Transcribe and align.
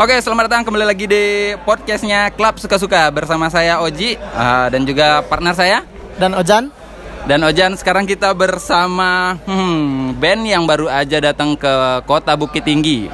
Oke, 0.00 0.16
selamat 0.16 0.48
datang 0.48 0.64
kembali 0.64 0.88
lagi 0.88 1.04
di 1.04 1.52
podcastnya 1.60 2.32
Klub 2.32 2.56
Suka-Suka 2.56 3.12
bersama 3.12 3.52
saya 3.52 3.84
Oji 3.84 4.16
uh, 4.16 4.72
dan 4.72 4.88
juga 4.88 5.20
partner 5.28 5.52
saya 5.52 5.84
dan 6.16 6.32
Ojan. 6.40 6.72
Dan 7.28 7.44
Ojan 7.44 7.76
sekarang 7.76 8.08
kita 8.08 8.32
bersama 8.32 9.36
hmm, 9.44 10.16
band 10.16 10.48
yang 10.48 10.64
baru 10.64 10.88
aja 10.88 11.20
datang 11.20 11.52
ke 11.52 12.00
kota 12.08 12.32
Bukit 12.32 12.64
Tinggi. 12.64 13.12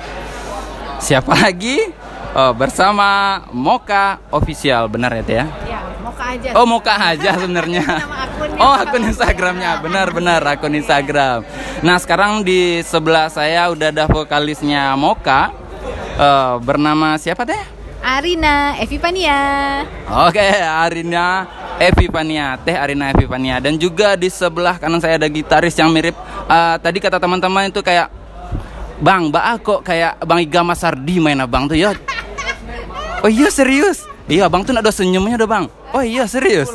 Siapa 1.02 1.34
lagi? 1.34 1.90
Oh, 2.38 2.54
bersama 2.54 3.42
Moka 3.50 4.22
Official, 4.30 4.86
benar 4.86 5.10
ya 5.10 5.22
Teh 5.26 5.36
ya? 5.42 5.46
Moka 6.06 6.24
aja. 6.38 6.48
Oh, 6.54 6.66
Moka 6.70 6.94
aja 6.94 7.30
sebenarnya. 7.34 7.82
Nama 8.06 8.18
akunnya. 8.30 8.58
Oh, 8.62 8.74
akun 8.78 9.02
Instagramnya, 9.10 9.70
benar-benar 9.82 10.38
akun 10.46 10.78
Instagram. 10.78 11.42
Nah, 11.82 11.98
sekarang 11.98 12.46
di 12.46 12.78
sebelah 12.86 13.26
saya 13.26 13.74
udah 13.74 13.90
ada 13.90 14.06
vokalisnya 14.06 14.94
Moka, 14.94 15.50
eh, 16.16 16.54
bernama 16.64 17.20
siapa 17.20 17.44
Teh? 17.44 17.62
Arina, 18.06 18.78
Evi 18.78 19.02
Pania. 19.02 19.38
Oke, 20.28 20.44
Arina 20.62 21.42
Evipania, 21.76 22.54
Teh 22.62 22.76
Arina 22.78 23.10
Evipania 23.10 23.58
dan 23.58 23.74
juga 23.76 24.14
di 24.14 24.30
sebelah 24.30 24.78
kanan 24.78 25.02
saya 25.02 25.18
ada 25.20 25.28
gitaris 25.28 25.74
yang 25.76 25.92
mirip 25.92 26.14
eh, 26.46 26.76
tadi 26.80 26.98
kata 27.02 27.20
teman-teman 27.20 27.68
itu 27.68 27.82
kayak 27.82 28.08
Bang, 28.96 29.28
Mbak 29.28 29.44
kok 29.60 29.80
kayak 29.84 30.16
Bang 30.24 30.40
Iga 30.40 30.64
Masardi 30.64 31.20
main 31.20 31.36
abang 31.36 31.68
tuh 31.68 31.76
ya. 31.76 31.92
Oh 33.20 33.28
iya 33.28 33.52
serius? 33.52 34.08
Iya, 34.24 34.48
Bang 34.48 34.64
tuh 34.64 34.72
ada 34.72 34.88
senyumnya 34.88 35.36
udah 35.44 35.50
Bang. 35.50 35.64
Oh 35.92 36.00
iya 36.00 36.24
serius? 36.24 36.72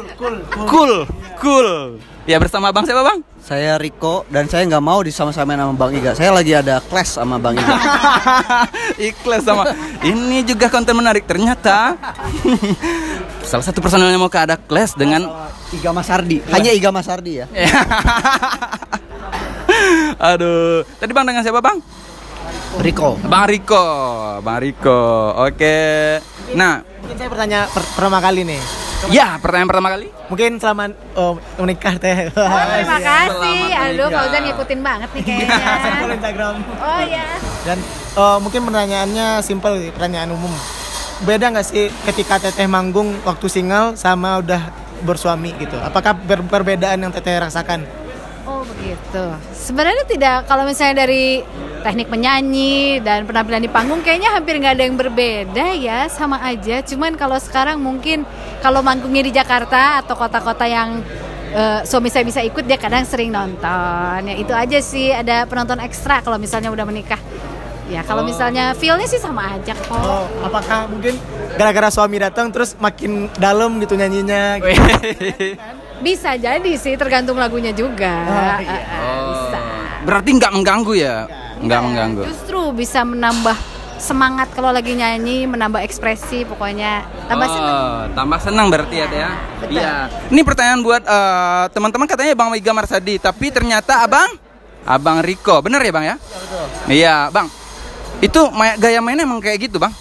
Cool, 0.70 1.10
cool. 1.42 1.98
Ya 2.30 2.38
bersama 2.38 2.70
Bang 2.70 2.86
siapa 2.86 3.02
Bang? 3.02 3.26
Saya 3.42 3.82
Riko 3.82 4.30
dan 4.30 4.46
saya 4.46 4.62
nggak 4.70 4.86
mau 4.86 5.02
disama-samain 5.02 5.58
sama 5.58 5.74
Bang 5.74 5.90
Iga. 5.90 6.14
Saya 6.14 6.30
lagi 6.30 6.54
ada 6.54 6.78
clash 6.86 7.18
sama 7.18 7.42
Bang 7.42 7.58
Iga. 7.58 7.66
Ikhlas 9.10 9.42
sama 9.42 9.74
Ini 10.06 10.46
juga 10.46 10.70
konten 10.70 10.94
menarik 10.94 11.26
Ternyata 11.26 11.98
Salah 13.50 13.66
satu 13.66 13.82
personelnya 13.82 14.22
mau 14.22 14.30
ke 14.30 14.38
ada 14.38 14.54
clash 14.54 14.94
dengan 14.94 15.26
Iga 15.74 15.90
Masardi. 15.90 16.46
Hanya 16.54 16.70
Iga 16.70 16.94
Masardi 16.94 17.42
ya. 17.42 17.50
Aduh 20.22 20.86
Tadi 21.02 21.12
bang 21.18 21.26
dengan 21.26 21.42
siapa 21.42 21.58
bang? 21.58 21.82
Riko. 22.80 23.20
Bang 23.28 23.52
Riko 23.52 23.84
Bang 24.40 24.64
Riko 24.64 25.36
Oke 25.36 25.78
Nah 26.56 26.80
Mungkin 27.04 27.16
saya 27.20 27.28
bertanya 27.28 27.60
per 27.68 27.84
pertama 27.98 28.24
kali 28.24 28.48
nih. 28.48 28.62
Ya 29.10 29.36
pertanyaan 29.42 29.68
pertama 29.68 29.90
kali 29.92 30.08
Mungkin 30.32 30.62
selama 30.64 30.96
oh, 31.20 31.36
menikah 31.60 32.00
teh. 32.00 32.32
Oh, 32.32 32.48
terima 32.48 33.00
kasih. 33.04 33.36
Selamat 33.36 33.92
Aduh. 33.92 34.08
Fauzan 34.16 34.42
ngikutin 34.48 34.80
banget 34.80 35.10
nih 35.12 35.24
kayaknya. 35.28 35.66
Follow 36.00 36.16
Instagram. 36.16 36.56
Oh 36.80 37.02
ya. 37.04 37.26
Dan 37.68 37.78
oh, 38.16 38.38
mungkin 38.40 38.62
pertanyaannya 38.64 39.28
simpel, 39.44 39.92
pertanyaan 39.92 40.32
umum. 40.32 40.54
Beda 41.28 41.52
nggak 41.52 41.68
sih 41.68 41.92
ketika 42.08 42.40
teteh 42.40 42.64
manggung 42.72 43.12
waktu 43.28 43.52
single 43.52 44.00
sama 44.00 44.40
udah 44.40 44.72
bersuami 45.04 45.52
gitu? 45.60 45.76
Apakah 45.82 46.16
ber- 46.16 46.48
perbedaan 46.48 47.04
yang 47.04 47.12
teteh 47.12 47.36
rasakan? 47.42 47.84
Oh 48.92 48.98
begitu. 49.00 49.24
Sebenarnya 49.56 50.04
tidak. 50.08 50.38
Kalau 50.52 50.64
misalnya 50.68 51.08
dari 51.08 51.40
teknik 51.82 52.12
menyanyi 52.12 53.00
dan 53.02 53.24
penampilan 53.24 53.64
di 53.64 53.72
panggung, 53.72 54.04
kayaknya 54.04 54.36
hampir 54.36 54.60
nggak 54.60 54.74
ada 54.76 54.84
yang 54.84 54.98
berbeda 55.00 55.66
ya, 55.80 56.00
sama 56.12 56.44
aja. 56.44 56.84
Cuman 56.84 57.16
kalau 57.16 57.40
sekarang 57.40 57.80
mungkin 57.80 58.28
kalau 58.60 58.84
manggungnya 58.84 59.24
di 59.24 59.34
Jakarta 59.34 60.04
atau 60.04 60.14
kota-kota 60.20 60.68
yang 60.68 61.00
eh, 61.56 61.80
suami 61.88 62.12
saya 62.12 62.28
bisa 62.28 62.44
ikut, 62.44 62.68
dia 62.68 62.76
kadang 62.76 63.08
sering 63.08 63.32
nonton. 63.32 64.20
Ya 64.28 64.36
itu 64.36 64.52
aja 64.52 64.80
sih. 64.84 65.16
Ada 65.16 65.48
penonton 65.48 65.80
ekstra 65.80 66.20
kalau 66.20 66.36
misalnya 66.36 66.70
udah 66.70 66.84
menikah. 66.84 67.20
Ya 67.92 68.08
kalau 68.08 68.24
misalnya 68.24 68.72
feelnya 68.72 69.04
sih 69.04 69.20
sama 69.20 69.52
aja 69.52 69.76
kok. 69.76 69.92
Oh, 69.92 70.24
apakah 70.48 70.88
mungkin 70.88 71.20
gara-gara 71.60 71.92
suami 71.92 72.24
datang 72.24 72.48
terus 72.48 72.80
makin 72.80 73.28
dalam 73.36 73.84
gitu 73.84 74.00
nyanyinya? 74.00 74.64
Gitu? 74.64 75.60
Bisa 76.02 76.34
jadi 76.34 76.74
sih, 76.76 76.98
tergantung 76.98 77.38
lagunya 77.38 77.70
juga. 77.72 78.14
Oh, 78.26 78.58
iya. 78.62 78.74
Eh, 78.74 78.84
eh, 78.84 79.22
bisa. 79.30 79.60
Berarti 80.02 80.30
nggak 80.34 80.54
mengganggu 80.58 80.94
ya 80.98 81.30
Nggak 81.62 81.82
mengganggu 81.86 82.22
Justru 82.26 82.74
bisa 82.74 83.06
menambah 83.06 83.54
semangat 84.02 84.50
kalau 84.58 84.74
lagi 84.74 84.98
nyanyi, 84.98 85.46
menambah 85.46 85.86
ekspresi, 85.86 86.42
pokoknya 86.50 87.06
tambah 87.30 87.46
oh, 87.46 87.54
seneng. 87.54 87.78
tambah 88.18 88.40
senang 88.42 88.68
berarti 88.74 88.96
ya 88.98 89.06
Teh 89.06 89.20
ya. 89.22 89.32
Betul. 89.62 89.78
Iya. 89.78 89.94
Ini 90.34 90.42
pertanyaan 90.42 90.82
buat 90.82 91.04
eh, 91.06 91.66
teman-teman 91.70 92.10
katanya 92.10 92.34
Bang 92.34 92.50
Wiga 92.50 92.74
Marsadi, 92.74 93.22
tapi 93.22 93.54
ternyata 93.54 94.02
Abang 94.02 94.34
Abang 94.90 95.22
Riko. 95.22 95.62
Bener 95.62 95.86
ya 95.86 95.94
Bang 95.94 96.06
ya? 96.06 96.16
Iya, 96.90 97.16
Bang. 97.30 97.46
Itu 98.26 98.50
gaya 98.82 99.00
mainnya 99.06 99.26
emang 99.26 99.38
kayak 99.38 99.70
gitu, 99.70 99.78
Bang? 99.78 99.94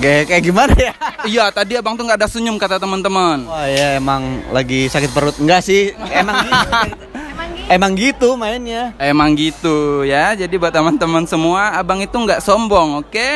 Gaya 0.00 0.22
kayak 0.26 0.42
gimana 0.42 0.74
ya? 0.74 0.92
Iya, 1.24 1.44
tadi 1.54 1.78
Abang 1.78 1.94
tuh 1.94 2.04
nggak 2.06 2.18
ada 2.20 2.28
senyum 2.28 2.56
kata 2.58 2.76
teman-teman. 2.82 3.46
Wah 3.46 3.66
ya 3.68 3.98
emang 3.98 4.42
lagi 4.50 4.90
sakit 4.90 5.10
perut. 5.14 5.36
Enggak 5.38 5.62
sih, 5.64 5.94
emang 6.12 6.44
gitu. 6.44 6.68
Emang 7.14 7.48
gitu. 7.54 7.68
emang 7.70 7.92
gitu 7.96 8.28
mainnya. 8.36 8.82
Emang 8.98 9.30
gitu 9.34 10.02
ya. 10.06 10.34
Jadi 10.34 10.54
buat 10.58 10.74
teman-teman 10.74 11.24
semua, 11.26 11.74
Abang 11.74 12.02
itu 12.02 12.14
nggak 12.14 12.42
sombong, 12.42 13.02
oke? 13.02 13.28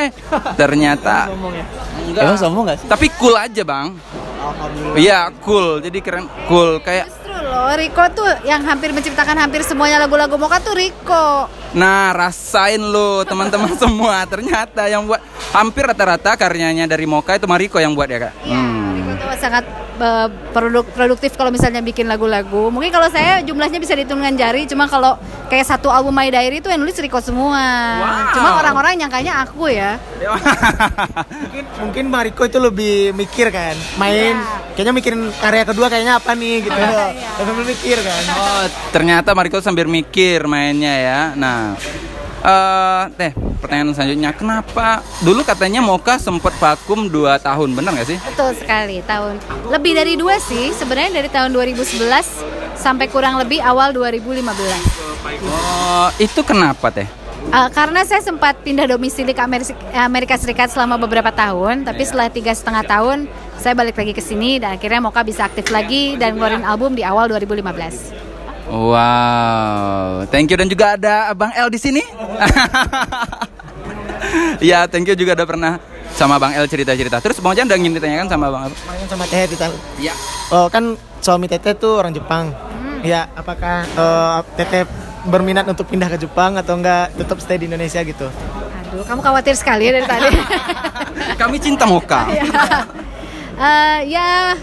Ternyata 0.59 1.31
enggak. 2.07 2.23
Emang 2.23 2.39
sombong 2.39 2.63
nggak 2.69 2.79
sih? 2.83 2.89
Tapi 2.91 3.07
cool 3.19 3.35
aja, 3.35 3.63
Bang. 3.67 3.99
Iya, 4.95 5.35
cool. 5.43 5.83
Jadi 5.83 5.99
keren 5.99 6.31
cool 6.47 6.79
kayak 6.83 7.11
loh, 7.49 7.73
Riko 7.75 8.05
tuh 8.13 8.29
yang 8.45 8.63
hampir 8.63 8.93
menciptakan 8.93 9.37
hampir 9.41 9.65
semuanya 9.65 10.05
lagu-lagu 10.05 10.37
Moka 10.37 10.61
tuh 10.61 10.77
Riko. 10.77 11.49
Nah, 11.75 12.13
rasain 12.13 12.81
lo 12.81 13.25
teman-teman 13.25 13.75
semua. 13.83 14.25
Ternyata 14.29 14.87
yang 14.87 15.09
buat 15.09 15.21
hampir 15.57 15.89
rata-rata 15.89 16.37
karyanya 16.37 16.85
dari 16.85 17.09
Moka 17.09 17.37
itu 17.37 17.49
Mariko 17.49 17.81
yang 17.81 17.97
buat 17.97 18.09
ya, 18.09 18.29
Kak. 18.29 18.33
Iya, 18.45 18.61
Riko 18.61 18.88
tuh 19.19 19.29
sangat 19.37 19.65
eh, 19.99 20.29
produk 20.55 20.85
produktif 20.87 21.35
kalau 21.35 21.51
misalnya 21.51 21.83
bikin 21.83 22.07
lagu-lagu. 22.07 22.71
Mungkin 22.71 22.91
kalau 22.95 23.11
saya 23.11 23.43
jumlahnya 23.43 23.83
bisa 23.83 23.99
dihitung 23.99 24.23
dengan 24.23 24.39
jari, 24.39 24.65
cuma 24.71 24.87
kalau 24.87 25.19
kayak 25.51 25.67
satu 25.67 25.91
album 25.91 26.15
My 26.15 26.31
Diary 26.31 26.63
itu 26.63 26.71
yang 26.71 26.81
nulis 26.81 26.97
Riko 26.97 27.19
semua. 27.19 27.63
Wow. 27.99 28.35
Cuma 28.39 28.49
orang-orang 28.63 29.03
nyangkanya 29.03 29.43
aku 29.43 29.69
ya. 29.69 29.99
mungkin 31.29 31.65
mungkin 31.83 32.05
Mariko 32.09 32.47
itu 32.47 32.59
lebih 32.63 33.13
mikir 33.17 33.51
kan, 33.51 33.75
main. 33.99 34.39
Kayaknya 34.79 34.95
mikirin 34.95 35.23
karya 35.43 35.65
kedua 35.67 35.87
kayaknya 35.91 36.23
apa 36.23 36.39
nih 36.39 36.71
gitu. 36.71 36.79
Lebih 37.43 37.65
mikir 37.67 37.99
kan. 37.99 38.23
Oh, 38.39 38.65
ternyata 38.95 39.35
Mariko 39.35 39.59
sambil 39.59 39.91
mikir 39.91 40.47
mainnya 40.47 40.95
ya. 40.95 41.21
Nah, 41.35 41.75
eh 42.47 43.05
teh 43.19 43.48
pertanyaan 43.59 43.93
selanjutnya, 43.93 44.31
kenapa 44.33 45.03
dulu 45.21 45.43
katanya 45.43 45.83
Moka 45.83 46.17
sempat 46.17 46.55
vakum 46.57 47.11
2 47.11 47.39
tahun, 47.43 47.69
benar 47.75 47.91
nggak 47.99 48.09
sih? 48.09 48.19
Betul 48.23 48.55
sekali, 48.55 49.03
tahun 49.05 49.37
lebih 49.69 49.93
dari 49.99 50.15
dua 50.17 50.41
sih. 50.41 50.73
Sebenarnya 50.73 51.21
dari 51.21 51.29
tahun 51.29 51.53
2011 51.53 52.79
sampai 52.79 53.07
kurang 53.11 53.37
lebih 53.37 53.61
awal 53.61 53.93
2015. 53.93 54.47
Oh, 55.45 56.09
itu 56.23 56.41
kenapa 56.47 56.89
teh? 56.95 57.09
Eh, 57.49 57.69
karena 57.73 58.05
saya 58.05 58.21
sempat 58.21 58.61
pindah 58.61 58.85
domisili 58.85 59.33
ke 59.33 59.41
Amerika, 59.41 59.73
Amerika 59.97 60.35
Serikat 60.37 60.69
selama 60.69 61.01
beberapa 61.01 61.33
tahun, 61.33 61.89
tapi 61.89 62.05
setelah 62.05 62.29
tiga 62.29 62.53
setengah 62.53 62.85
tahun 62.85 63.25
saya 63.57 63.73
balik 63.73 63.97
lagi 63.97 64.13
ke 64.13 64.21
sini 64.21 64.61
dan 64.61 64.77
akhirnya 64.77 65.01
Moka 65.01 65.25
bisa 65.25 65.49
aktif 65.49 65.73
lagi 65.73 66.21
dan 66.21 66.37
ngeluarin 66.37 66.63
album 66.63 66.93
di 66.93 67.03
awal 67.03 67.25
2015. 67.27 68.28
Wow, 68.69 70.29
thank 70.29 70.53
you 70.53 70.57
dan 70.61 70.69
juga 70.69 70.95
ada 71.01 71.33
Bang 71.33 71.53
L 71.57 71.69
di 71.73 71.81
sini. 71.81 72.05
Ya, 74.59 74.91
thank 74.91 75.07
you 75.07 75.15
juga 75.15 75.39
udah 75.39 75.47
pernah 75.47 75.73
sama 76.19 76.37
Bang 76.43 76.51
L 76.53 76.67
cerita-cerita. 76.67 77.23
Terus 77.23 77.39
Bang 77.39 77.55
Jan 77.55 77.71
udah 77.71 77.79
ingin 77.79 77.95
ditanyakan 77.95 78.27
sama 78.27 78.51
Bang 78.51 78.63
apa? 78.69 78.77
Main 78.91 79.07
sama 79.07 79.25
Teh 79.31 79.47
kita. 79.47 79.71
Iya. 80.03 80.15
Oh 80.51 80.67
kan 80.67 80.99
suami 81.23 81.47
Teteh 81.47 81.79
tuh 81.79 82.03
orang 82.03 82.13
Jepang. 82.13 82.51
Ya, 83.07 83.31
apakah 83.39 83.87
eh, 83.87 84.39
Teteh 84.59 84.85
berminat 85.31 85.65
untuk 85.71 85.87
pindah 85.87 86.11
ke 86.11 86.19
Jepang 86.19 86.59
atau 86.59 86.75
enggak 86.75 87.15
tetap 87.15 87.39
stay 87.39 87.63
di 87.63 87.71
Indonesia 87.71 88.03
gitu? 88.03 88.27
Aduh, 88.89 89.05
kamu 89.07 89.21
khawatir 89.21 89.55
sekali 89.55 89.87
ya 89.87 90.01
dari 90.01 90.07
tadi. 90.09 90.35
Kami 91.41 91.57
cinta 91.63 91.85
Moka. 91.87 92.27
Eh, 93.59 94.15
ya, 94.15 94.55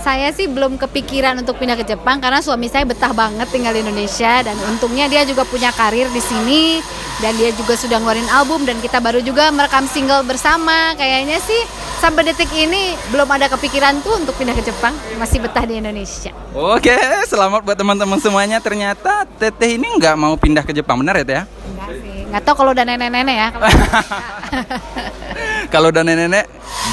saya 0.00 0.32
sih 0.32 0.48
belum 0.48 0.80
kepikiran 0.80 1.44
untuk 1.44 1.60
pindah 1.60 1.76
ke 1.76 1.84
Jepang 1.84 2.24
karena 2.24 2.40
suami 2.40 2.72
saya 2.72 2.88
betah 2.88 3.12
banget 3.12 3.44
tinggal 3.52 3.76
di 3.76 3.84
Indonesia 3.84 4.40
dan 4.40 4.56
untungnya 4.72 5.12
dia 5.12 5.28
juga 5.28 5.44
punya 5.44 5.68
karir 5.76 6.08
di 6.08 6.24
sini 6.24 6.80
dan 7.20 7.36
dia 7.36 7.52
juga 7.52 7.76
sudah 7.76 8.00
ngeluarin 8.00 8.24
album 8.32 8.64
dan 8.64 8.80
kita 8.80 8.96
baru 8.96 9.20
juga 9.20 9.52
merekam 9.52 9.84
single 9.84 10.24
bersama. 10.24 10.96
Kayaknya 10.96 11.36
sih 11.44 11.60
sampai 12.00 12.32
detik 12.32 12.48
ini 12.56 12.96
belum 13.12 13.28
ada 13.28 13.52
kepikiran 13.52 14.00
tuh 14.00 14.16
untuk 14.16 14.32
pindah 14.40 14.56
ke 14.56 14.64
Jepang, 14.64 14.96
masih 15.20 15.44
betah 15.44 15.68
di 15.68 15.76
Indonesia. 15.76 16.32
Oke, 16.56 16.96
selamat 17.28 17.60
buat 17.60 17.76
teman-teman 17.76 18.16
semuanya. 18.16 18.56
Ternyata 18.58 19.28
Teteh 19.36 19.76
ini 19.76 20.00
nggak 20.00 20.16
mau 20.16 20.32
pindah 20.40 20.64
ke 20.64 20.72
Jepang, 20.72 20.96
benar 21.04 21.20
ya 21.20 21.24
Teh? 21.28 21.36
ya? 21.36 21.44
Enggak 21.44 21.88
sih, 22.00 22.18
nggak 22.32 22.42
tahu 22.48 22.54
kalau 22.64 22.72
udah 22.72 22.84
nenek-nenek 22.88 23.36
ya. 23.36 23.48
Kalau 23.52 23.68
Kalau 25.72 25.92
udah 25.92 26.02
nenek-nenek 26.02 26.46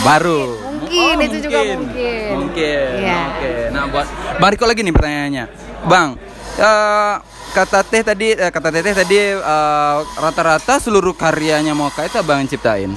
baru. 0.04 0.67
Mungkin, 0.88 1.16
itu 1.28 1.38
juga 1.44 1.60
mungkin. 1.75 2.31
Mungkin. 2.39 2.88
Iya. 3.04 3.19
Oke. 3.28 3.51
Nah, 3.75 3.84
buat 3.92 4.07
Bang 4.39 4.50
Riko 4.56 4.66
lagi 4.66 4.81
nih 4.81 4.94
pertanyaannya. 4.95 5.45
Bang, 5.86 6.10
eh, 6.57 7.16
kata 7.51 7.80
Teh 7.86 8.04
tadi 8.04 8.28
eh, 8.34 8.51
kata 8.51 8.69
Teteh 8.72 8.95
tadi 8.95 9.18
eh, 9.36 9.98
rata-rata 10.18 10.80
seluruh 10.80 11.13
karyanya 11.13 11.75
Moka 11.75 12.07
itu 12.07 12.18
Abang 12.18 12.48
ciptain. 12.48 12.95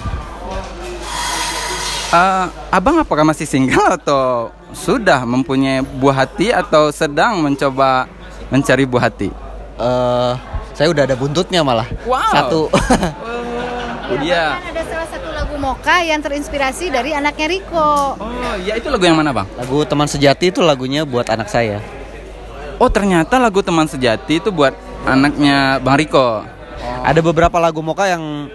Eh, 2.11 2.47
abang 2.75 2.99
apakah 2.99 3.23
masih 3.23 3.47
single 3.47 3.87
atau 3.95 4.51
sudah 4.75 5.23
mempunyai 5.23 5.79
buah 5.79 6.27
hati 6.27 6.51
atau 6.51 6.91
sedang 6.91 7.39
mencoba 7.39 8.11
mencari 8.51 8.83
buah 8.83 9.07
hati? 9.07 9.31
Eh, 9.79 10.33
saya 10.75 10.91
udah 10.91 11.07
ada 11.07 11.15
buntutnya 11.15 11.63
malah. 11.63 11.87
Wow. 12.03 12.35
Satu. 12.35 12.61
Iya. 14.11 14.59
Kan 14.59 14.75
ada 14.75 14.83
salah 14.91 15.07
satu 15.07 15.30
Moka 15.61 16.01
yang 16.01 16.25
terinspirasi 16.25 16.89
dari 16.89 17.13
anaknya 17.13 17.47
Riko. 17.53 18.17
Oh, 18.17 18.57
ya 18.65 18.81
itu 18.81 18.89
lagu 18.89 19.05
yang 19.05 19.21
mana, 19.21 19.37
Bang? 19.37 19.45
Lagu 19.61 19.85
teman 19.85 20.09
sejati 20.09 20.49
itu 20.49 20.65
lagunya 20.65 21.05
buat 21.05 21.29
anak 21.29 21.53
saya. 21.53 21.85
Oh, 22.81 22.89
ternyata 22.89 23.37
lagu 23.37 23.61
teman 23.61 23.85
sejati 23.85 24.41
itu 24.41 24.49
buat 24.49 24.73
anaknya 25.05 25.77
Bang 25.85 26.01
Riko. 26.01 26.49
Ada 27.05 27.21
beberapa 27.21 27.61
lagu 27.61 27.85
Moka 27.85 28.09
yang 28.09 28.49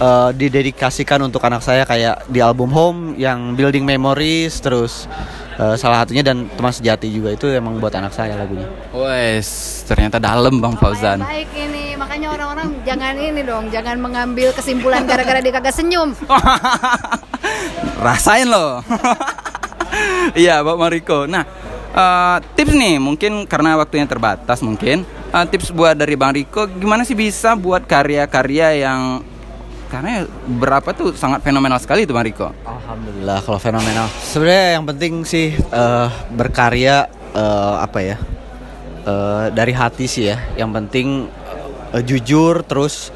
eh, 0.00 0.30
didedikasikan 0.32 1.20
untuk 1.28 1.44
anak 1.44 1.60
saya 1.60 1.84
kayak 1.84 2.24
di 2.32 2.40
album 2.40 2.72
Home 2.72 3.00
yang 3.20 3.52
Building 3.52 3.84
Memories 3.84 4.56
terus 4.64 5.04
eh, 5.60 5.76
salah 5.76 6.02
satunya 6.02 6.24
dan 6.24 6.48
teman 6.56 6.72
sejati 6.72 7.12
juga 7.12 7.36
itu 7.36 7.52
emang 7.52 7.76
buat 7.76 7.92
anak 7.92 8.16
saya 8.16 8.32
lagunya. 8.32 8.64
Wes, 8.96 9.84
ternyata 9.84 10.16
dalam 10.16 10.56
Bang 10.56 10.80
Fauzan. 10.80 11.20
Baik 11.20 11.52
ini, 11.52 11.85
makanya 11.96 12.28
orang-orang 12.32 12.68
jangan 12.84 13.16
ini 13.16 13.42
dong, 13.42 13.72
jangan 13.72 13.96
mengambil 13.98 14.52
kesimpulan 14.52 15.08
gara-gara 15.08 15.40
dia 15.40 15.52
kagak 15.52 15.74
senyum. 15.74 16.12
Rasain 18.04 18.46
loh. 18.48 18.80
Iya, 20.36 20.60
Bang 20.60 20.76
Mariko. 20.76 21.24
Nah, 21.24 21.48
eh, 21.96 22.36
tips 22.52 22.76
nih, 22.76 23.00
mungkin 23.00 23.48
karena 23.48 23.80
waktunya 23.80 24.04
terbatas 24.04 24.60
mungkin 24.60 25.08
eh, 25.08 25.46
tips 25.48 25.72
buat 25.72 25.96
dari 25.96 26.14
Bang 26.18 26.36
Riko 26.36 26.68
gimana 26.68 27.04
sih 27.04 27.16
bisa 27.16 27.56
buat 27.56 27.84
karya-karya 27.84 28.84
yang 28.84 29.24
karena 29.86 30.26
berapa 30.50 30.90
tuh 30.98 31.14
sangat 31.14 31.46
fenomenal 31.46 31.78
sekali 31.78 32.04
itu 32.04 32.12
Bang 32.12 32.26
Riko. 32.26 32.50
Alhamdulillah 32.66 33.38
kalau 33.40 33.58
fenomenal. 33.62 34.06
Sebenarnya 34.18 34.66
yang 34.78 34.84
penting 34.84 35.12
sih 35.22 35.54
eh, 35.54 36.08
berkarya 36.34 37.06
eh, 37.32 37.74
apa 37.80 37.98
ya 38.02 38.16
eh, 39.06 39.44
dari 39.54 39.72
hati 39.72 40.04
sih 40.10 40.28
ya. 40.28 40.36
Yang 40.58 40.70
penting 40.82 41.06
eh, 41.94 42.02
jujur 42.02 42.64
terus 42.64 43.12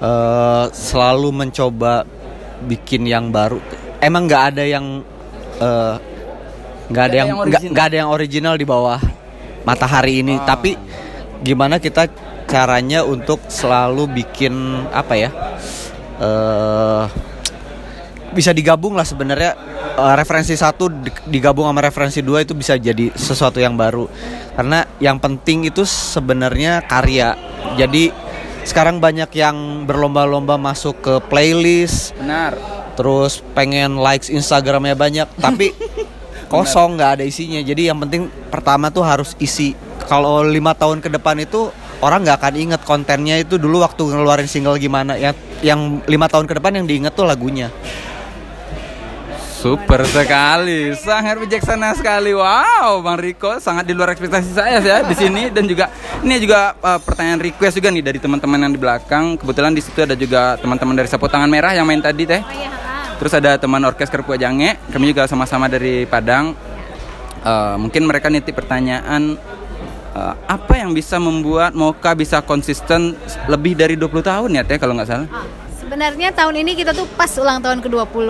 eh, 0.00 0.64
selalu 0.72 1.28
mencoba 1.34 2.06
bikin 2.64 3.04
yang 3.04 3.28
baru. 3.34 3.60
Emang 3.98 4.30
nggak 4.30 4.44
ada 4.54 4.64
yang 4.64 5.02
eh, 5.58 5.94
nggak 6.88 7.04
ada 7.04 7.12
ada 7.12 7.16
yang 7.20 7.28
nggak 7.74 7.86
ada 7.92 7.96
yang 8.06 8.10
original 8.10 8.54
di 8.56 8.64
bawah 8.64 9.00
matahari 9.66 10.22
ini. 10.22 10.38
Tapi 10.40 10.78
gimana 11.42 11.76
kita 11.82 12.08
caranya 12.48 13.04
untuk 13.04 13.44
selalu 13.48 14.08
bikin 14.22 14.54
apa 14.88 15.14
ya? 15.16 15.30
eh 16.18 17.06
bisa 18.34 18.52
digabung 18.52 18.92
lah 18.92 19.06
sebenarnya 19.08 19.56
eh, 19.98 20.14
referensi 20.14 20.54
satu 20.54 20.86
di- 20.86 21.10
digabung 21.26 21.66
sama 21.66 21.82
referensi 21.82 22.22
dua 22.22 22.46
itu 22.46 22.54
bisa 22.54 22.78
jadi 22.78 23.10
sesuatu 23.18 23.58
yang 23.58 23.74
baru. 23.74 24.06
Karena 24.54 24.86
yang 25.02 25.18
penting 25.18 25.66
itu 25.66 25.82
sebenarnya 25.82 26.86
karya. 26.86 27.34
Jadi 27.74 28.14
sekarang 28.62 29.02
banyak 29.02 29.30
yang 29.34 29.88
berlomba-lomba 29.88 30.54
masuk 30.54 31.02
ke 31.02 31.14
playlist. 31.26 32.14
Benar. 32.16 32.78
terus 32.98 33.46
pengen 33.54 33.94
likes 33.94 34.26
Instagramnya 34.26 34.98
banyak 34.98 35.30
tapi 35.44 35.70
kosong 36.50 36.98
nggak 36.98 37.22
ada 37.22 37.24
isinya. 37.26 37.62
Jadi 37.62 37.86
yang 37.86 38.02
penting 38.02 38.26
pertama 38.50 38.90
tuh 38.90 39.06
harus 39.06 39.38
isi. 39.38 39.78
Kalau 40.10 40.42
lima 40.42 40.74
tahun 40.74 40.98
ke 40.98 41.06
depan 41.06 41.38
itu 41.38 41.70
orang 42.02 42.26
nggak 42.26 42.42
akan 42.42 42.54
inget 42.58 42.82
kontennya 42.82 43.38
itu 43.38 43.54
dulu 43.54 43.86
waktu 43.86 44.02
ngeluarin 44.02 44.50
single 44.50 44.74
gimana. 44.82 45.14
Ya 45.14 45.30
yang 45.62 46.02
lima 46.10 46.26
tahun 46.26 46.50
ke 46.50 46.58
depan 46.58 46.74
yang 46.82 46.90
diinget 46.90 47.14
tuh 47.14 47.22
lagunya 47.22 47.70
Super 49.58 50.06
sekali, 50.06 50.94
sangat 50.94 51.34
bijaksana 51.42 51.90
sekali. 51.98 52.30
Wow, 52.30 53.02
Bang 53.02 53.18
Riko 53.18 53.58
sangat 53.58 53.90
di 53.90 53.90
luar 53.90 54.14
ekspektasi 54.14 54.54
saya 54.54 54.78
ya 54.78 55.02
di 55.02 55.18
sini 55.18 55.50
dan 55.50 55.66
juga 55.66 55.90
ini 56.22 56.38
juga 56.38 56.78
uh, 56.78 57.02
pertanyaan 57.02 57.42
request 57.42 57.82
juga 57.82 57.90
nih 57.90 58.06
dari 58.06 58.22
teman-teman 58.22 58.54
yang 58.54 58.70
di 58.70 58.78
belakang. 58.78 59.34
Kebetulan 59.34 59.74
di 59.74 59.82
situ 59.82 59.98
ada 59.98 60.14
juga 60.14 60.54
teman-teman 60.62 60.94
dari 60.94 61.10
Sapu 61.10 61.26
Tangan 61.26 61.50
Merah 61.50 61.74
yang 61.74 61.90
main 61.90 61.98
tadi 61.98 62.22
teh. 62.22 62.38
Oh 62.38 62.54
iya. 62.54 62.70
Terus 63.18 63.34
ada 63.34 63.58
teman 63.58 63.82
orkes 63.82 64.06
Kerpua 64.06 64.38
Jange, 64.38 64.78
kami 64.94 65.10
juga 65.10 65.26
sama-sama 65.26 65.66
dari 65.66 66.06
Padang. 66.06 66.54
Eh, 67.42 67.76
mungkin 67.82 68.06
mereka 68.06 68.30
nitip 68.30 68.54
pertanyaan 68.54 69.34
eh, 70.14 70.34
apa 70.46 70.74
yang 70.78 70.94
bisa 70.94 71.18
membuat 71.18 71.74
Moka 71.74 72.14
bisa 72.14 72.38
konsisten 72.46 73.18
lebih 73.50 73.74
dari 73.74 73.98
20 73.98 74.22
tahun 74.22 74.50
ya 74.54 74.62
teh 74.62 74.78
kalau 74.78 74.94
nggak 74.94 75.10
salah. 75.10 75.26
Ah, 75.34 75.66
Sebenarnya 75.88 76.28
tahun 76.36 76.60
ini 76.60 76.76
kita 76.76 76.92
tuh 76.92 77.08
pas 77.16 77.32
ulang 77.40 77.64
tahun 77.64 77.80
ke-20. 77.80 78.28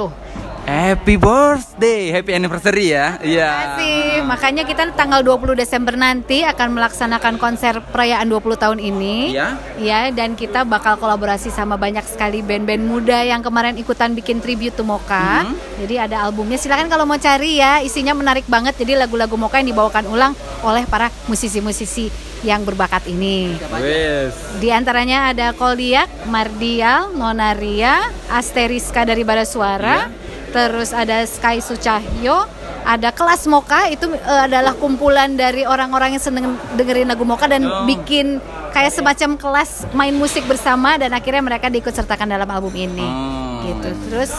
Happy 0.69 1.17
birthday, 1.17 2.12
happy 2.12 2.37
anniversary 2.37 2.93
ya. 2.93 3.17
Iya. 3.25 3.81
Kasih. 3.81 4.20
Makanya 4.29 4.69
kita 4.69 4.93
tanggal 4.93 5.25
20 5.25 5.56
Desember 5.56 5.97
nanti 5.97 6.44
akan 6.44 6.76
melaksanakan 6.76 7.41
konser 7.41 7.81
perayaan 7.88 8.29
20 8.29 8.53
tahun 8.61 8.76
ini. 8.76 9.32
Iya. 9.32 9.56
Ya, 9.81 10.12
dan 10.12 10.37
kita 10.37 10.69
bakal 10.69 11.00
kolaborasi 11.00 11.49
sama 11.49 11.81
banyak 11.81 12.05
sekali 12.05 12.44
band-band 12.44 12.85
muda 12.85 13.17
yang 13.25 13.41
kemarin 13.41 13.81
ikutan 13.81 14.12
bikin 14.12 14.44
tribute 14.44 14.76
to 14.76 14.85
Moka. 14.85 15.49
Mhm. 15.49 15.56
Jadi 15.88 15.94
ada 16.05 16.29
albumnya. 16.29 16.61
Silakan 16.61 16.93
kalau 16.93 17.09
mau 17.09 17.17
cari 17.17 17.56
ya, 17.56 17.81
isinya 17.81 18.12
menarik 18.12 18.44
banget. 18.44 18.76
Jadi 18.76 18.93
lagu-lagu 18.93 19.41
Moka 19.41 19.56
yang 19.65 19.73
dibawakan 19.73 20.05
ulang 20.12 20.37
oleh 20.61 20.85
para 20.85 21.09
musisi-musisi 21.32 22.12
yang 22.44 22.69
berbakat 22.69 23.09
ini. 23.09 23.56
Wes. 23.73 24.61
Di 24.61 24.69
antaranya 24.69 25.32
ada 25.32 25.56
Koldiak, 25.56 26.29
Mardial, 26.29 27.17
Nonaria, 27.17 28.12
Asteriska 28.29 29.09
dari 29.09 29.25
Bara 29.25 29.49
Suara, 29.49 30.29
terus 30.48 30.90
ada 30.90 31.22
Sky 31.22 31.58
Sucahyo, 31.58 32.48
ada 32.82 33.10
Kelas 33.10 33.44
Moka 33.44 33.86
itu 33.86 34.08
eh, 34.10 34.42
adalah 34.44 34.72
kumpulan 34.72 35.32
dari 35.32 35.62
orang-orang 35.62 36.16
yang 36.16 36.22
seneng 36.22 36.44
dengerin 36.74 37.06
lagu 37.06 37.22
Moka 37.22 37.44
dan 37.44 37.64
Oh. 37.64 37.84
bikin 37.84 38.40
kayak 38.68 38.90
semacam 38.90 39.34
kelas 39.34 39.84
main 39.92 40.12
musik 40.12 40.44
bersama 40.44 40.96
dan 40.96 41.10
akhirnya 41.10 41.40
mereka 41.40 41.66
diikut 41.66 41.90
sertakan 41.90 42.28
dalam 42.28 42.48
album 42.48 42.72
ini. 42.72 43.04
Oh. 43.04 43.60
Gitu. 43.62 43.88
Terus 44.08 44.32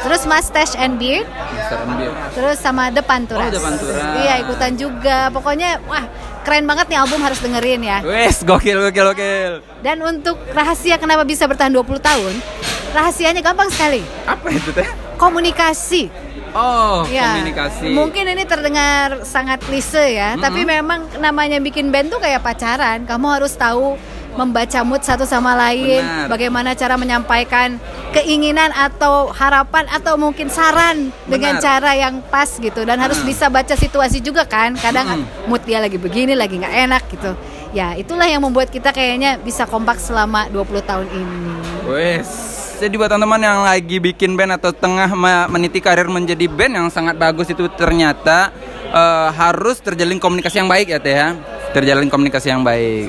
terus 0.00 0.22
Mustache 0.22 0.74
and 0.76 0.96
Beard, 0.96 1.26
Mr. 1.26 1.76
Enbir. 1.82 2.10
terus 2.32 2.56
sama 2.56 2.88
The 2.88 3.02
Panturas. 3.02 3.48
Oh, 3.48 3.50
The 3.50 3.60
Panturas. 3.60 4.00
Iya, 4.16 4.34
ikutan 4.40 4.72
juga. 4.74 5.28
Pokoknya 5.28 5.82
wah, 5.84 6.06
keren 6.40 6.62
banget 6.62 6.86
nih 6.86 6.98
album 6.98 7.20
harus 7.20 7.36
dengerin 7.38 7.82
ya. 7.82 7.98
Wes, 8.00 8.40
gokil, 8.40 8.78
gokil, 8.80 9.06
gokil. 9.10 9.52
Dan 9.80 9.98
untuk 10.00 10.38
rahasia 10.48 10.96
kenapa 10.96 11.22
bisa 11.22 11.44
bertahan 11.44 11.70
20 11.70 11.98
tahun, 11.98 12.34
rahasianya 12.90 13.42
gampang 13.42 13.68
sekali. 13.68 14.00
Apa 14.24 14.46
itu 14.48 14.70
teh? 14.70 14.86
Komunikasi. 15.22 16.10
Oh, 16.52 17.06
Ya. 17.08 17.38
komunikasi. 17.38 17.94
Mungkin 17.94 18.26
ini 18.28 18.44
terdengar 18.44 19.22
sangat 19.22 19.62
klise 19.62 20.18
ya, 20.18 20.34
tapi 20.36 20.66
memang 20.66 21.06
namanya 21.16 21.62
bikin 21.62 21.88
band 21.88 22.10
tuh 22.10 22.18
kayak 22.18 22.42
pacaran. 22.42 23.06
Kamu 23.06 23.26
harus 23.30 23.54
tahu 23.54 23.96
membaca 24.32 24.80
mood 24.82 25.00
satu 25.00 25.22
sama 25.24 25.52
lain, 25.54 26.00
Benar. 26.00 26.28
bagaimana 26.28 26.70
cara 26.72 26.96
menyampaikan 26.96 27.76
keinginan 28.10 28.72
atau 28.72 29.28
harapan 29.30 29.84
atau 29.88 30.16
mungkin 30.16 30.48
saran 30.48 31.12
dengan 31.24 31.56
Benar. 31.56 31.64
cara 31.64 31.90
yang 31.94 32.20
pas 32.26 32.48
gitu 32.48 32.82
dan 32.82 32.96
harus 32.98 33.20
Hmm. 33.20 33.28
bisa 33.28 33.46
baca 33.48 33.72
situasi 33.72 34.20
juga 34.20 34.44
kan. 34.44 34.74
Kadang 34.74 35.24
Hmm. 35.24 35.24
mood 35.46 35.62
dia 35.64 35.80
lagi 35.80 35.96
begini, 35.96 36.32
lagi 36.34 36.58
nggak 36.58 36.76
enak 36.82 37.02
gitu. 37.08 37.32
Ya, 37.72 37.96
itulah 37.96 38.28
yang 38.28 38.44
membuat 38.44 38.68
kita 38.68 38.92
kayaknya 38.92 39.40
bisa 39.40 39.64
kompak 39.64 39.96
selama 39.96 40.48
20 40.48 40.84
tahun 40.84 41.08
ini. 41.08 41.52
Wes. 41.88 42.28
Jadi 42.82 42.98
buat 42.98 43.06
teman-teman 43.06 43.38
yang 43.38 43.62
lagi 43.62 44.02
bikin 44.02 44.34
band 44.34 44.58
atau 44.58 44.74
tengah 44.74 45.06
me- 45.14 45.46
meniti 45.54 45.78
karir 45.78 46.10
menjadi 46.10 46.50
band 46.50 46.74
yang 46.74 46.88
sangat 46.90 47.14
bagus 47.14 47.46
itu 47.46 47.70
ternyata 47.78 48.50
eh, 48.90 49.28
harus 49.38 49.78
terjalin 49.78 50.18
komunikasi 50.18 50.58
yang 50.58 50.66
baik 50.66 50.90
ya 50.90 50.98
teh 50.98 51.14
ya. 51.14 51.38
Terjalin 51.70 52.10
komunikasi 52.10 52.50
yang 52.50 52.66
baik. 52.66 53.06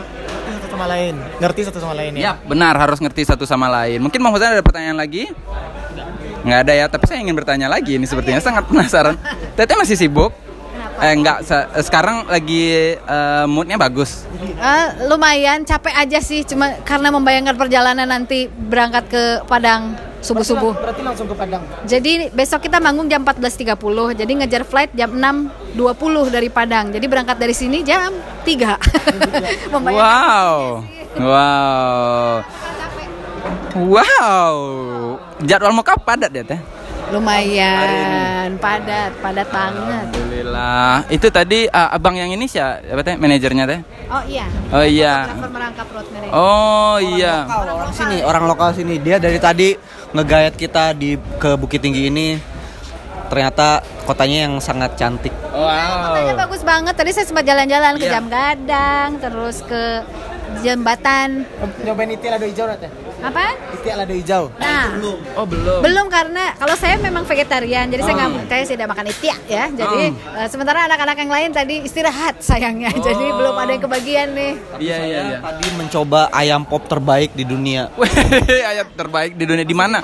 Satu 0.62 0.78
sama 0.78 0.86
lain, 0.86 1.18
ngerti 1.42 1.62
satu 1.66 1.80
sama 1.82 1.98
lain 1.98 2.12
ya. 2.14 2.22
Ya, 2.22 2.34
benar 2.46 2.78
harus 2.78 3.02
ngerti 3.02 3.26
satu 3.26 3.50
sama 3.50 3.66
lain. 3.66 3.98
Mungkin 3.98 4.22
Fauzan 4.22 4.54
ada 4.54 4.62
pertanyaan 4.62 5.02
lagi? 5.02 5.34
Nggak 6.46 6.60
ada 6.70 6.74
ya, 6.78 6.86
tapi 6.86 7.10
saya 7.10 7.26
ingin 7.26 7.34
bertanya 7.34 7.66
lagi 7.66 7.98
ini 7.98 8.06
sepertinya 8.06 8.38
sangat 8.46 8.70
penasaran. 8.70 9.18
Teteh 9.58 9.74
masih 9.74 9.98
sibuk? 9.98 10.30
Eh 11.04 11.12
enggak, 11.12 11.44
se- 11.44 11.68
sekarang 11.84 12.24
lagi 12.26 12.96
eh, 12.96 13.46
moodnya 13.46 13.76
bagus. 13.76 14.24
Eh, 14.40 14.88
lumayan 15.06 15.68
capek 15.68 15.92
aja 15.92 16.24
sih 16.24 16.48
cuma 16.48 16.80
karena 16.82 17.12
membayangkan 17.12 17.60
perjalanan 17.60 18.08
nanti 18.08 18.48
berangkat 18.48 19.12
ke 19.12 19.24
Padang 19.44 20.00
subuh-subuh. 20.24 20.72
Berarti 20.80 21.04
langsung 21.04 21.28
ke 21.28 21.36
Padang. 21.36 21.60
Jadi 21.84 22.32
besok 22.32 22.64
kita 22.64 22.80
manggung 22.80 23.12
jam 23.12 23.28
14.30. 23.28 23.76
Jadi 24.16 24.32
ngejar 24.40 24.64
flight 24.64 24.96
jam 24.96 25.12
6.20 25.12 26.32
dari 26.32 26.48
Padang. 26.48 26.96
Jadi 26.96 27.06
berangkat 27.12 27.36
dari 27.36 27.52
sini 27.52 27.84
jam 27.84 28.16
3. 28.48 28.80
Membayangkan 29.76 30.00
Wow. 30.00 30.58
Wow. 31.20 32.32
Wow. 33.76 34.56
Jadwal 35.44 35.76
mau 35.76 35.84
kapan 35.84 36.02
padat 36.16 36.32
ya 36.32 36.44
teh? 36.48 36.62
lumayan 37.12 37.86
padat, 38.60 39.12
padat 39.24 39.48
banget. 39.50 40.06
Alhamdulillah. 40.12 41.08
Itu 41.08 41.28
tadi 41.32 41.66
ah, 41.72 41.96
abang 41.96 42.16
yang 42.20 42.30
ini 42.36 42.46
siapa 42.46 42.84
apa 42.84 43.02
teh 43.02 43.16
manajernya 43.16 43.64
teh? 43.64 43.80
Oh 44.12 44.24
iya. 44.28 44.46
Oh 44.70 44.86
iya. 44.86 45.14
Merangkap 45.40 45.88
road 45.96 46.08
manager. 46.12 46.36
Oh 46.36 46.98
iya. 47.00 47.48
Lokal, 47.48 47.68
orang 47.72 47.94
sini 47.96 48.18
orang 48.22 48.44
lokal 48.50 48.70
sini 48.76 48.96
dia 49.00 49.18
dari 49.18 49.40
tadi 49.40 49.76
ngegayat 50.14 50.54
kita 50.60 50.94
di 50.94 51.16
ke 51.40 51.56
Bukit 51.56 51.82
Tinggi 51.82 52.12
ini 52.12 52.38
ternyata 53.32 53.82
kotanya 54.06 54.46
yang 54.46 54.54
sangat 54.62 54.94
cantik. 55.00 55.34
Kotanya 55.50 56.36
bagus 56.38 56.62
banget. 56.62 56.94
Tadi 56.94 57.10
saya 57.16 57.26
sempat 57.26 57.46
jalan-jalan 57.48 57.98
ke 57.98 58.06
Iya. 58.06 58.14
Jam 58.20 58.26
Gadang, 58.30 59.10
terus 59.18 59.58
ke 59.66 59.84
jembatan 60.62 61.50
Nyobain 61.82 62.14
itil 62.14 62.30
ada 62.30 62.46
hijau 62.46 62.70
nanti. 62.70 62.86
Apa? 63.24 63.56
Itil 63.74 63.96
ada 63.96 64.14
hijau. 64.14 64.44
Nah, 64.60 64.92
Oh 65.34 65.48
belum. 65.48 65.80
belum 65.80 66.06
karena 66.08 66.54
kalau 66.54 66.76
saya 66.76 67.00
memang 67.00 67.24
vegetarian, 67.24 67.88
jadi 67.88 68.04
saya 68.04 68.16
Hmm. 68.20 68.44
nggak 68.44 68.52
saya 68.54 68.66
tidak 68.70 68.88
makan 68.88 69.06
itia 69.08 69.36
ya. 69.46 69.66
Jadi 69.72 70.02
eh, 70.12 70.48
sementara 70.48 70.86
anak-anak 70.86 71.16
yang 71.18 71.32
lain 71.32 71.50
tadi 71.50 71.76
istirahat 71.82 72.38
sayangnya, 72.40 72.92
jadi 72.94 73.26
Oh. 73.26 73.38
belum 73.40 73.56
ada 73.56 73.72
yang 73.72 73.84
kebagian 73.84 74.28
nih. 74.32 74.54
Iya 74.78 74.98
iya 75.02 75.20
iya. 75.26 75.38
Tadi 75.40 75.68
mencoba 75.74 76.28
ayam 76.30 76.62
pop 76.64 76.84
terbaik 76.86 77.32
di 77.32 77.44
dunia. 77.44 77.88
Ayat 78.74 78.92
terbaik 78.94 79.34
di 79.34 79.46
dunia 79.46 79.64
di 79.64 79.74
mana? 79.74 80.04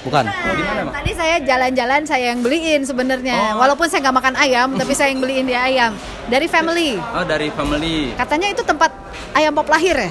Bukan. 0.00 0.24
Nah, 0.24 0.94
tadi 0.94 1.12
saya 1.12 1.36
jalan-jalan 1.40 2.02
saya 2.04 2.32
yang 2.32 2.40
beliin 2.40 2.82
sebenarnya, 2.82 3.56
walaupun 3.56 3.86
saya 3.86 4.06
nggak 4.06 4.16
makan 4.16 4.34
ayam, 4.36 4.68
tapi 4.74 4.92
saya 4.94 5.10
yang 5.10 5.20
beliin 5.20 5.44
dia 5.44 5.60
ayam 5.62 5.92
dari 6.26 6.46
family. 6.46 6.96
Oh 7.10 7.24
dari 7.24 7.50
family. 7.50 8.14
Katanya 8.14 8.48
itu 8.48 8.62
tempat 8.62 8.90
ayam 9.32 9.50
pop 9.50 9.66
lahir 9.66 9.96
ya? 9.96 10.10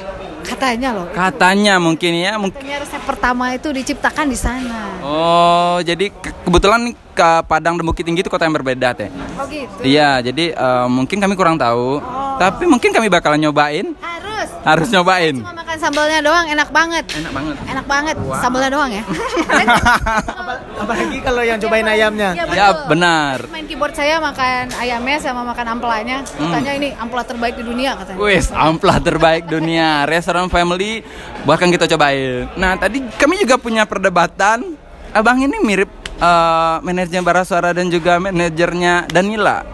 Katanya 0.50 0.90
loh. 0.92 1.06
Katanya 1.14 1.74
mungkin 1.78 2.12
ya 2.18 2.34
mungkin. 2.36 2.58
Resep 2.60 3.02
pertama 3.06 3.54
itu 3.54 3.70
diciptakan 3.70 4.26
di 4.26 4.38
sana. 4.38 4.98
Oh 5.00 5.78
jadi 5.80 6.10
ke- 6.10 6.34
kebetulan 6.42 6.92
ke 7.14 7.30
Padang 7.46 7.78
dan 7.78 7.86
Bukit 7.86 8.02
Tinggi 8.02 8.26
itu 8.26 8.32
kota 8.32 8.50
yang 8.50 8.56
berbeda 8.56 8.98
teh. 8.98 9.14
Oh 9.38 9.46
gitu. 9.46 9.86
Iya 9.86 10.20
jadi 10.22 10.52
eh, 10.52 10.88
mungkin 10.90 11.22
kami 11.22 11.38
kurang 11.38 11.56
tahu. 11.56 12.02
Tapi 12.40 12.66
mungkin 12.66 12.90
kami 12.90 13.08
bakalan 13.08 13.38
nyobain. 13.40 13.94
Harus. 14.00 14.50
Harus 14.66 14.88
nyobain. 14.90 15.36
Cuma 15.38 15.54
sambalnya 15.80 16.20
doang 16.20 16.46
enak 16.46 16.70
banget. 16.70 17.06
Enak 17.16 17.32
banget. 17.32 17.56
Enak 17.66 17.86
banget. 17.88 18.16
Sambalnya 18.38 18.70
doang 18.70 18.92
ya. 18.92 19.04
Apalagi 20.84 21.18
kalau 21.24 21.42
yang 21.42 21.58
cobain 21.58 21.88
ayamnya. 21.88 22.30
Iya, 22.36 22.46
Ya 22.52 22.68
betul. 22.70 22.88
benar. 22.94 23.38
Main 23.50 23.66
keyboard 23.66 23.96
saya 23.96 24.20
makan 24.20 24.64
ayamnya 24.76 25.18
sama 25.18 25.42
makan 25.48 25.66
amplanya. 25.74 26.18
Katanya 26.28 26.72
ini 26.76 26.90
ampla 26.94 27.24
terbaik 27.24 27.56
di 27.56 27.64
dunia 27.64 27.96
katanya. 27.96 28.20
Wis, 28.20 28.52
amplah 28.52 28.98
terbaik 29.00 29.48
dunia, 29.48 30.04
restoran 30.06 30.52
family, 30.52 31.02
bahkan 31.44 31.72
kita 31.72 31.88
cobain. 31.88 32.52
Nah, 32.54 32.76
tadi 32.76 33.00
kami 33.16 33.40
juga 33.40 33.56
punya 33.56 33.88
perdebatan. 33.88 34.76
Abang 35.10 35.42
ini 35.42 35.58
mirip 35.64 35.90
eh, 36.22 36.76
manajernya 36.84 37.24
Barasuara 37.26 37.74
dan 37.74 37.90
juga 37.90 38.22
manajernya 38.22 39.10
Danila. 39.10 39.66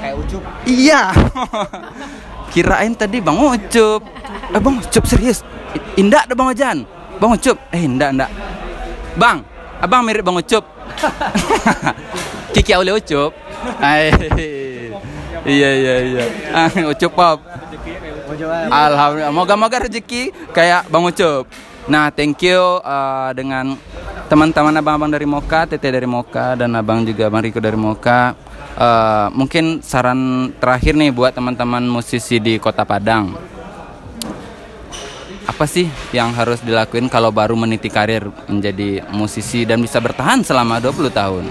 Kayak 0.00 0.14
ucup. 0.16 0.42
Iya. 0.64 1.02
Kirain 2.52 2.92
tadi 2.92 3.22
Bang 3.22 3.38
Ucup. 3.38 4.02
Eh, 4.50 4.60
Bang 4.60 4.82
Ucup 4.82 5.04
serius. 5.06 5.46
Indah 5.94 6.26
ada 6.26 6.34
Bang 6.34 6.50
Ojan. 6.50 6.82
Bang 7.22 7.30
Ucup. 7.34 7.56
Eh, 7.70 7.86
indah, 7.86 8.10
indah. 8.10 8.30
Bang, 9.14 9.46
Abang 9.80 10.04
mirip 10.04 10.20
Bang 10.20 10.36
Ucup. 10.36 10.64
Kiki 12.54 12.76
Aule 12.76 12.98
Ucup. 12.98 13.32
Iya 15.40 15.70
iya 15.72 15.94
iya. 16.04 16.24
Ah, 16.52 16.68
Ucup 16.68 17.16
pop. 17.16 17.38
Alhamdulillah. 18.68 19.32
Moga-moga 19.32 19.88
rezeki 19.88 20.52
kayak 20.52 20.90
Bang 20.92 21.08
Ucup. 21.08 21.48
Nah, 21.88 22.12
thank 22.12 22.44
you 22.44 22.60
uh, 22.84 23.32
dengan 23.32 23.72
teman-teman 24.28 24.78
abang-abang 24.78 25.10
dari 25.10 25.26
Moka, 25.26 25.64
Tete 25.64 25.90
dari 25.90 26.06
Moka, 26.06 26.54
dan 26.54 26.76
abang 26.76 27.02
juga 27.02 27.26
Bang 27.32 27.40
Riko 27.40 27.58
dari 27.58 27.78
Moka. 27.80 28.36
Uh, 28.76 29.26
mungkin 29.34 29.82
saran 29.82 30.52
terakhir 30.60 30.94
nih 30.94 31.10
buat 31.10 31.34
teman-teman 31.34 31.82
musisi 31.88 32.36
di 32.38 32.60
Kota 32.60 32.84
Padang. 32.84 33.34
Apa 35.60 35.68
sih 35.68 35.92
yang 36.16 36.32
harus 36.32 36.64
dilakuin 36.64 37.12
kalau 37.12 37.28
baru 37.28 37.52
meniti 37.52 37.92
karir 37.92 38.32
menjadi 38.48 39.04
musisi 39.12 39.68
dan 39.68 39.84
bisa 39.84 40.00
bertahan 40.00 40.40
selama 40.40 40.80
20 40.80 41.12
tahun? 41.12 41.44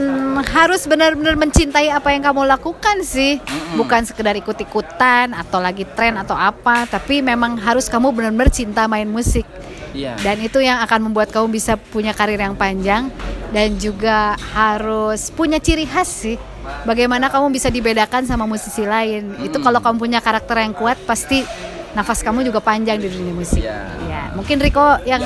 Hmm, 0.00 0.40
harus 0.40 0.88
benar-benar 0.88 1.36
mencintai 1.36 1.92
apa 1.92 2.08
yang 2.08 2.24
kamu 2.24 2.48
lakukan 2.48 3.04
sih. 3.04 3.36
Bukan 3.76 4.08
sekedar 4.08 4.32
ikut-ikutan 4.40 5.36
atau 5.36 5.60
lagi 5.60 5.84
tren 5.92 6.16
atau 6.16 6.32
apa 6.32 6.88
tapi 6.88 7.20
memang 7.20 7.60
harus 7.60 7.84
kamu 7.92 8.16
benar-benar 8.16 8.48
cinta 8.48 8.88
main 8.88 9.04
musik. 9.04 9.44
Iya. 9.92 10.16
dan 10.24 10.40
itu 10.40 10.56
yang 10.64 10.80
akan 10.88 11.12
membuat 11.12 11.28
kamu 11.28 11.52
bisa 11.52 11.76
punya 11.76 12.16
karir 12.16 12.40
yang 12.40 12.56
panjang 12.56 13.12
dan 13.52 13.76
juga 13.76 14.40
harus 14.56 15.28
punya 15.28 15.60
ciri 15.60 15.84
khas 15.84 16.08
sih. 16.08 16.40
Bagaimana 16.88 17.28
kamu 17.28 17.52
bisa 17.52 17.68
dibedakan 17.68 18.24
sama 18.24 18.48
musisi 18.48 18.88
lain. 18.88 19.36
Itu 19.44 19.60
kalau 19.60 19.84
kamu 19.84 20.00
punya 20.00 20.24
karakter 20.24 20.64
yang 20.64 20.72
kuat 20.72 20.96
pasti 21.04 21.44
nafas 21.92 22.20
kamu 22.20 22.42
juga 22.42 22.58
panjang 22.58 22.96
di 22.96 23.06
dunia 23.06 23.32
musik 23.32 23.60
Iya. 23.60 23.80
ya 24.08 24.22
mungkin 24.32 24.56
Riko 24.58 24.96
yang 25.04 25.20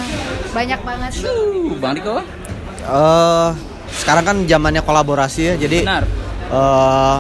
banyak 0.51 0.81
banget 0.83 1.13
Uh, 1.23 1.75
Bang 1.79 1.95
Riko? 1.95 2.17
Eh, 2.83 3.49
sekarang 3.93 4.25
kan 4.25 4.37
zamannya 4.47 4.83
kolaborasi 4.83 5.41
ya, 5.43 5.55
jadi 5.57 5.83
Benar. 5.83 6.05
eh, 6.49 7.17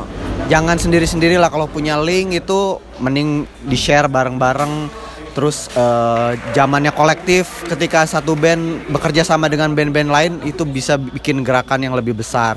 jangan 0.46 0.78
sendiri-sendiri 0.78 1.34
lah 1.34 1.50
kalau 1.50 1.66
punya 1.66 1.98
link 1.98 2.36
itu 2.36 2.78
mending 2.98 3.46
di 3.62 3.74
share 3.74 4.06
bareng-bareng. 4.06 5.04
Terus 5.34 5.68
eh, 5.68 6.30
zamannya 6.54 6.90
kolektif, 6.90 7.66
ketika 7.66 8.06
satu 8.06 8.32
band 8.32 8.88
bekerja 8.88 9.20
sama 9.20 9.50
dengan 9.50 9.74
band-band 9.74 10.08
lain 10.08 10.32
itu 10.42 10.64
bisa 10.64 10.96
bikin 10.96 11.42
gerakan 11.42 11.82
yang 11.82 11.92
lebih 11.92 12.14
besar. 12.14 12.56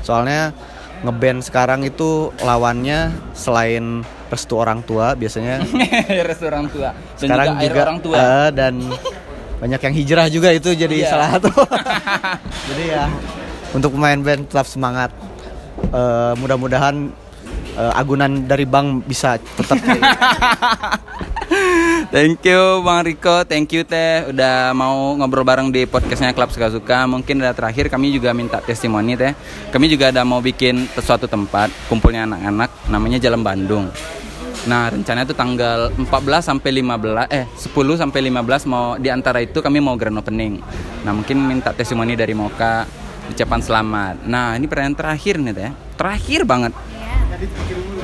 Soalnya 0.00 0.52
ngeband 1.00 1.40
sekarang 1.40 1.80
itu 1.82 2.10
lawannya 2.38 3.08
selain 3.32 4.02
restu 4.28 4.54
orang 4.54 4.80
tua 4.80 5.12
biasanya 5.12 5.64
Restoran 6.30 6.68
tua. 6.68 6.92
Dan 7.16 7.18
sekarang 7.18 7.46
juga, 7.54 7.64
juga, 7.64 7.80
orang 7.82 7.98
tua. 7.98 8.14
eh, 8.16 8.48
dan 8.52 8.74
banyak 9.58 9.80
yang 9.82 9.94
hijrah 9.94 10.26
juga 10.26 10.48
itu 10.50 10.70
jadi 10.72 10.96
Iya. 10.98 11.08
salah 11.08 11.28
satu. 11.34 11.50
jadi 12.68 12.84
ya 12.90 13.04
untuk 13.70 13.92
pemain 13.92 14.18
band 14.18 14.44
tetap 14.46 14.64
semangat. 14.64 15.10
Eh, 15.82 16.32
mudah-mudahan 16.36 17.08
eh, 17.72 17.92
agunan 17.94 18.44
dari 18.44 18.64
bank 18.64 19.04
bisa 19.04 19.34
tetap 19.36 19.80
Thank 22.10 22.42
you 22.42 22.82
Bang 22.82 23.06
Riko, 23.06 23.46
thank 23.46 23.70
you 23.70 23.86
Teh 23.86 24.26
udah 24.34 24.74
mau 24.74 25.14
ngobrol 25.14 25.46
bareng 25.46 25.70
di 25.70 25.86
podcastnya 25.86 26.34
Klub 26.34 26.50
Suka 26.50 26.66
Suka. 26.66 27.06
Mungkin 27.06 27.38
ada 27.38 27.54
terakhir 27.54 27.86
kami 27.86 28.10
juga 28.10 28.34
minta 28.34 28.58
testimoni 28.58 29.14
Teh. 29.14 29.30
Kami 29.70 29.86
juga 29.86 30.10
ada 30.10 30.26
mau 30.26 30.42
bikin 30.42 30.90
sesuatu 30.90 31.30
tempat 31.30 31.70
kumpulnya 31.86 32.26
anak-anak 32.26 32.90
namanya 32.90 33.22
Jalan 33.22 33.46
Bandung. 33.46 33.94
Nah, 34.66 34.90
rencananya 34.90 35.24
itu 35.30 35.38
tanggal 35.38 35.94
14 35.94 36.44
sampai 36.44 36.82
15 36.82 37.30
eh 37.30 37.46
10 37.46 38.02
sampai 38.02 38.20
15 38.26 38.66
mau 38.66 38.98
di 38.98 39.08
antara 39.08 39.38
itu 39.40 39.62
kami 39.62 39.78
mau 39.78 39.94
grand 39.94 40.18
opening. 40.18 40.58
Nah, 41.06 41.14
mungkin 41.14 41.40
minta 41.40 41.70
testimoni 41.70 42.18
dari 42.18 42.34
Moka 42.34 42.90
ucapan 43.30 43.60
selamat. 43.62 44.14
Nah, 44.26 44.58
ini 44.58 44.66
pertanyaan 44.66 44.98
terakhir 44.98 45.38
nih 45.38 45.54
Teh. 45.54 45.72
Terakhir 45.94 46.42
banget. 46.42 46.74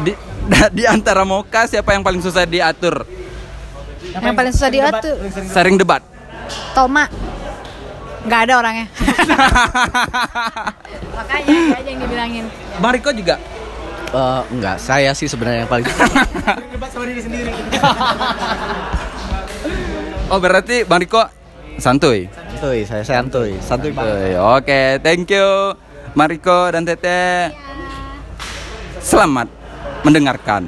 Di, 0.07 0.15
di 0.79 0.85
antara 0.87 1.27
Moka 1.27 1.67
siapa 1.67 1.91
yang 1.91 2.07
paling 2.07 2.23
susah 2.23 2.47
diatur? 2.47 3.26
Yang 4.23 4.37
paling 4.37 4.53
susah 4.53 4.71
diatur 4.73 5.15
Sering 5.51 5.77
debat. 5.81 6.03
Toma 6.73 7.05
nggak 8.27 8.41
ada 8.51 8.55
orangnya 8.59 8.87
makanya 11.15 11.79
aja 11.79 11.87
yang 11.87 12.01
dibilangin 12.03 12.45
Bang 12.83 12.93
Riko 12.99 13.15
juga. 13.15 13.39
Eh, 14.07 14.41
enggak, 14.51 14.83
saya 14.83 15.15
sih 15.15 15.31
sebenarnya 15.31 15.67
yang 15.67 15.71
paling 15.71 15.87
Debat 16.75 16.91
sama 16.91 17.07
diri 17.07 17.23
sendiri. 17.23 17.53
Oh 20.27 20.43
berarti 20.43 20.83
Bang 20.83 20.99
Riko 20.99 21.23
santuy. 21.79 22.27
santuy, 22.59 22.83
saya 22.83 23.07
santuy, 23.07 23.55
santuy. 23.63 23.95
Santuy. 23.95 24.35
Oke, 24.35 24.99
thank 25.07 25.31
you 25.31 25.79
Bang 26.19 26.27
Riko 26.27 26.75
dan 26.75 26.83
Tete. 26.83 27.55
Selamat 28.99 29.47
mendengarkan 30.03 30.67